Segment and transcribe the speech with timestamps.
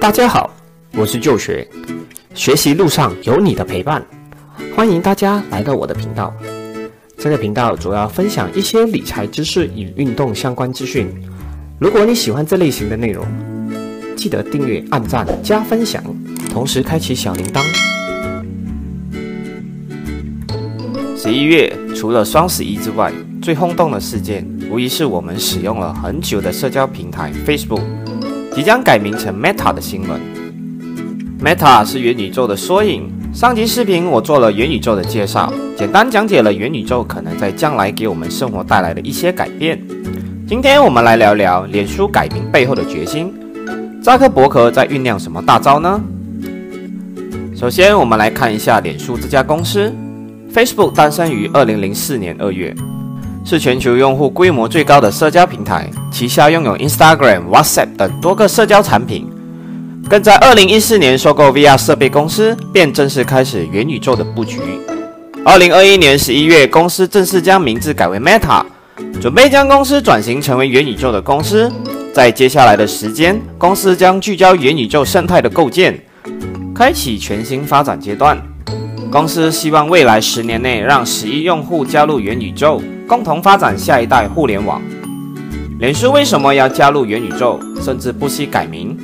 [0.00, 0.50] 大家好，
[0.94, 1.68] 我是旧学，
[2.34, 4.02] 学习路上有你的陪伴，
[4.74, 6.32] 欢迎大家来到我的频道。
[7.18, 11.06] 这个频道主要分享一些理财知识与运动相关资讯。
[11.78, 13.26] 如果你喜欢这类型的内容，
[14.16, 16.02] 记得订阅、按赞、加分享，
[16.50, 17.62] 同时开启小铃铛。
[21.14, 23.12] 十一月除了双十一之外，
[23.42, 27.82] 最轰动的事件，无疑是我们使用了很久的社交平台 Facebook
[28.60, 30.20] 即将改名成 Meta 的新闻。
[31.42, 33.10] Meta 是元宇宙的缩影。
[33.32, 39.80] 上集视频我做了元宇宙的介绍，简单讲解了元宇宙可能在将来给我们生活带来的一些改变。
[40.46, 43.32] 今天我们来聊聊脸书改名背后的决心。
[44.02, 45.98] 扎克伯格在酝酿什么大招呢？
[47.56, 49.90] 首先，我们来看一下脸书这家公司。
[50.52, 52.76] Facebook 诞生于二零零四年二月，
[53.50, 59.28] 是全球用户规模最高的社交平台，旗下拥有 Instagram、WhatsApp 等多个社交产品。
[60.08, 64.60] 更在二零一四年收购 VR 设备公司，便正式开始元宇宙的布局。
[65.44, 68.62] 二零二一年十一月，公司正式将名字改为 Meta，
[69.20, 71.68] 准备将公司转型成为元宇宙的公司。
[72.14, 76.00] 在接下来的时间，公司将聚焦元宇宙生态的构建，
[76.72, 78.40] 开启全新发展阶段。
[79.10, 82.80] 公司希望未来十年内让十亿用户加入元宇宙，
[83.10, 84.80] 共同发展下一代互联网。
[85.80, 88.96] 脸书为什么要加入元宇宙，甚至不惜改名？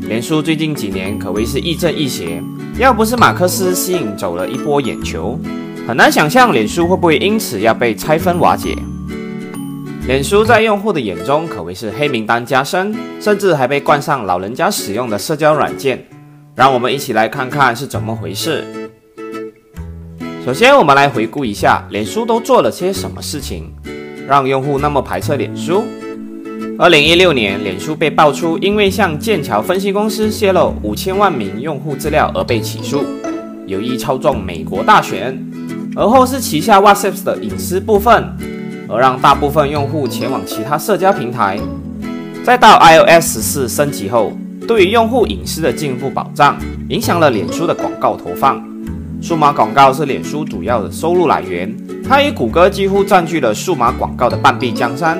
[0.00, 2.42] 脸书最近几年可谓是亦正亦邪，
[2.80, 5.38] 要不是马克思吸引走了一波眼球，
[5.86, 8.76] 很难想象脸书会不会因此要被拆分瓦解。
[10.08, 16.04] 脸书在用户的眼中可谓是黑名单加深，甚至还被冠上老人家使用的社交软件。
[16.56, 18.64] 让我们一起来看看是怎么回事。
[20.46, 23.64] 首先，我们来回顾一下脸书都做了些什么事情，
[24.28, 25.82] 让用户那么排斥脸书。
[26.78, 33.04] 二零一六年，脸书被爆出因为向剑桥分析公司泄露五千万名用户资料而被起诉，
[33.66, 35.36] 有意操纵美国大选。
[35.96, 38.24] 而后是旗下 WhatsApp 的隐私部分，
[38.88, 41.58] 而让大部分用户前往其他社交平台。
[42.44, 44.30] 再到 iOS 四升级后，
[44.68, 46.56] 对于用户隐私的进一步保障，
[46.88, 48.64] 影响了脸书的广告投放。
[49.26, 51.76] 数码广告是脸书主要的收入来源，
[52.08, 55.18] 它与谷歌几乎占据了数码广告的半壁江山。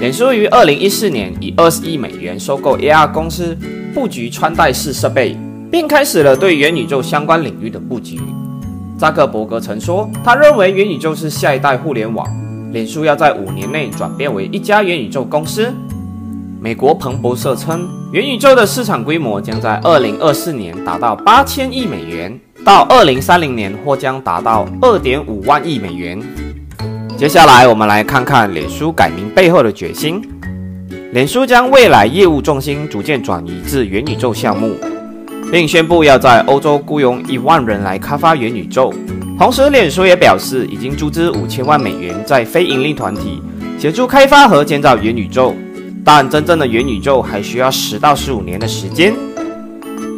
[0.00, 3.56] 脸书于二零一四年以二十亿美元收购 AR 公司，
[3.94, 5.38] 布局穿戴式设备，
[5.70, 8.18] 并开始了对元宇宙相关领域的布局。
[8.98, 12.26] 扎克伯格曾说，他认为元宇宙是下一代互联网，
[12.72, 15.72] 脸书要在五年内转变为一家元宇宙公司。
[16.60, 26.20] 美国彭博社称，元宇宙的市场规模将在二零二四年达到八千亿美元，到二零三零年或将达到二点五万亿美元。
[27.16, 30.20] 接下来，我们来看看脸书改名背后的决心。
[31.12, 34.74] 脸书将未来业务重心逐渐转移至元宇宙项目，
[35.52, 38.92] 并宣布要在欧洲雇佣一万人来开发元宇宙。
[39.38, 43.40] 同时，脸书也表示已经注资五千万美元在非盈利团体
[43.78, 45.54] 协助开发和建造元宇宙，
[46.04, 49.14] 但真正的元宇宙还需要十到十五年的时间。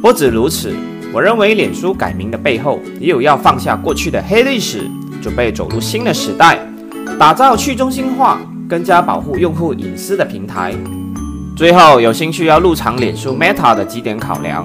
[0.01, 0.73] 不止如此，
[1.13, 4.83] 我认为脸书改名的背后也有要放下过去的黑历史，
[5.23, 6.59] 准备走入新的时代。
[7.19, 8.39] 打造去中心化、
[8.69, 10.75] 更加保护用户隐私的平台。
[11.57, 14.63] 最后，有兴趣要入场脸书 Meta 的几点考量：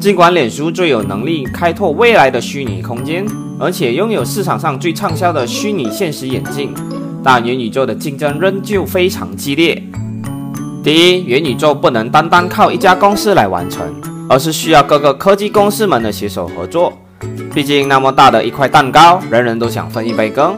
[0.00, 3.24] 尽管脸书最有能力开拓未来的虚拟空间，
[3.60, 6.74] 而且拥有市场上最畅销的虚拟现实眼镜，
[7.22, 9.80] 但元宇宙的竞争仍旧非常激烈。
[10.82, 13.86] 第一，元宇宙不能单单靠一家公司来完成，
[14.32, 16.90] 而是需要各个科技公司们的携手合作。
[17.52, 20.56] 毕竟那么大的一块蛋糕，人人都想分一杯羹。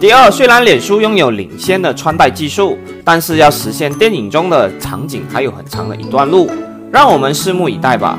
[0.00, 6.50] 第二，虽然脸书拥有领先的穿戴技术，但是要实现电影中的场景还有很长的一段路，
[6.90, 8.18] 让我们拭目以待吧。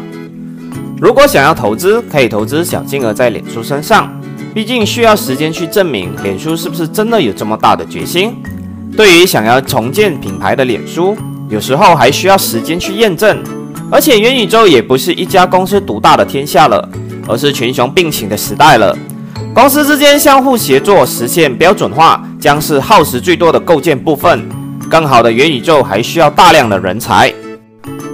[1.01, 4.09] 如果想要投资，可以投资小金额在脸书身上，
[4.53, 8.33] 毕竟需要时间去证明脸书是不是真的有这么大的决心。
[8.95, 11.17] 对于想要重建品牌的脸书，
[11.49, 13.37] 有时候还需要时间去验证。
[13.91, 16.89] 而且元宇宙也不是一家公司独大的天下了，
[17.27, 18.97] 而是群雄并起的时代了。
[19.53, 24.47] 公司之间相互协作，实现标准化，将是耗时最多的构建部分。
[24.89, 27.33] 更好的元宇宙还需要大量的人才。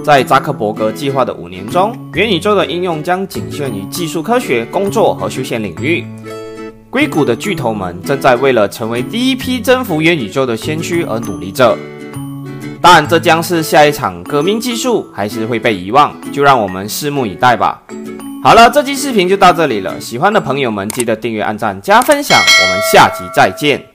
[0.04, 6.04] 在扎克伯格计划的五年中，元宇宙的应用将仅限于技术科学、工作和休闲领域。
[6.90, 11.76] 硅谷的巨头们正在为了成为第一批征服元宇宙的先驱而努力着。
[12.82, 16.12] 但这将是下一场革命技术，还是会被遗忘？
[16.32, 17.80] 就让我们拭目以待吧。
[18.42, 20.00] 好了，这期视频就到这里了。
[20.00, 22.36] 喜欢的朋友们记得订阅、按赞、加分享。
[22.38, 23.91] 我们下集再见。